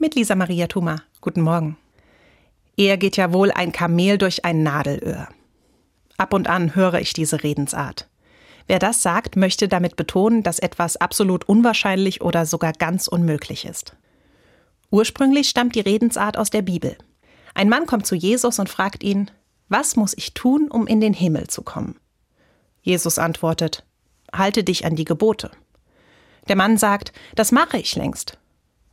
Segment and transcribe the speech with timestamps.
[0.00, 1.02] mit Lisa Maria Thuma.
[1.20, 1.76] Guten Morgen.
[2.74, 5.28] Eher geht ja wohl ein Kamel durch ein Nadelöhr.
[6.16, 8.08] Ab und an höre ich diese Redensart.
[8.66, 13.94] Wer das sagt, möchte damit betonen, dass etwas absolut unwahrscheinlich oder sogar ganz unmöglich ist.
[14.90, 16.96] Ursprünglich stammt die Redensart aus der Bibel.
[17.52, 19.30] Ein Mann kommt zu Jesus und fragt ihn,
[19.68, 21.96] was muss ich tun, um in den Himmel zu kommen?
[22.80, 23.84] Jesus antwortet,
[24.32, 25.50] halte dich an die Gebote.
[26.48, 28.39] Der Mann sagt, das mache ich längst.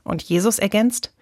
[0.08, 1.14] Und Jesus ergänzt,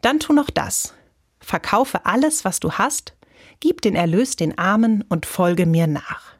[0.00, 0.94] dann tu noch das.
[1.40, 3.12] Verkaufe alles, was du hast,
[3.60, 6.32] gib den Erlös den Armen und folge mir nach.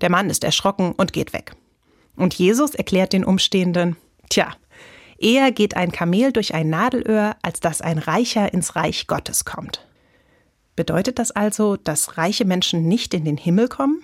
[0.00, 1.56] Der Mann ist erschrocken und geht weg.
[2.14, 3.96] Und Jesus erklärt den Umstehenden,
[4.30, 4.54] tja,
[5.18, 9.84] eher geht ein Kamel durch ein Nadelöhr, als dass ein Reicher ins Reich Gottes kommt.
[10.76, 14.02] Bedeutet das also, dass reiche Menschen nicht in den Himmel kommen?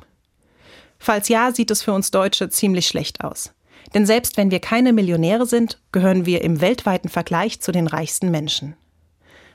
[0.98, 3.52] Falls ja, sieht es für uns Deutsche ziemlich schlecht aus.
[3.94, 8.30] Denn selbst wenn wir keine Millionäre sind, gehören wir im weltweiten Vergleich zu den reichsten
[8.30, 8.74] Menschen.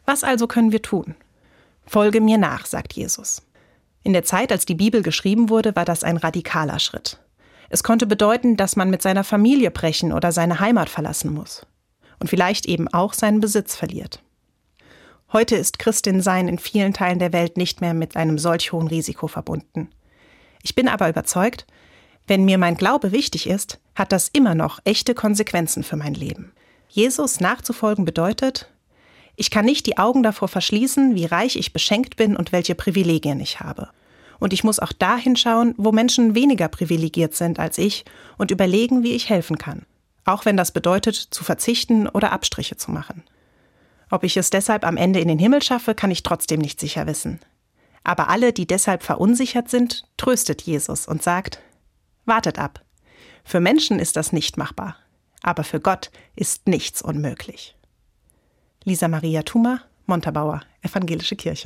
[0.05, 1.15] Was also können wir tun?
[1.85, 3.41] Folge mir nach, sagt Jesus.
[4.03, 7.19] In der Zeit, als die Bibel geschrieben wurde, war das ein radikaler Schritt.
[7.69, 11.66] Es konnte bedeuten, dass man mit seiner Familie brechen oder seine Heimat verlassen muss.
[12.19, 14.22] Und vielleicht eben auch seinen Besitz verliert.
[15.33, 18.88] Heute ist Christin sein in vielen Teilen der Welt nicht mehr mit einem solch hohen
[18.88, 19.89] Risiko verbunden.
[20.63, 21.67] Ich bin aber überzeugt,
[22.28, 26.52] wenn mir mein Glaube wichtig ist, hat das immer noch echte Konsequenzen für mein Leben.
[26.89, 28.69] Jesus nachzufolgen bedeutet,
[29.36, 33.39] ich kann nicht die Augen davor verschließen, wie reich ich beschenkt bin und welche Privilegien
[33.39, 33.89] ich habe.
[34.39, 38.06] Und ich muss auch dahin schauen, wo Menschen weniger privilegiert sind als ich
[38.38, 39.86] und überlegen, wie ich helfen kann.
[40.25, 43.23] Auch wenn das bedeutet, zu verzichten oder Abstriche zu machen.
[44.09, 47.08] Ob ich es deshalb am Ende in den Himmel schaffe, kann ich trotzdem nicht sicher
[47.08, 47.39] wissen.
[48.03, 51.59] Aber alle, die deshalb verunsichert sind, tröstet Jesus und sagt,
[52.28, 52.83] Wartet ab.
[53.45, 54.97] Für Menschen ist das nicht machbar,
[55.42, 57.78] aber für Gott ist nichts unmöglich.
[58.84, 61.66] Lisa Maria Thuma, Montabaur, Evangelische Kirche.